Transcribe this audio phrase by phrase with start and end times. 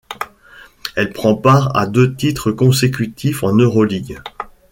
[0.95, 4.19] Elle prend part à deux titres consécutifs en Euroligue.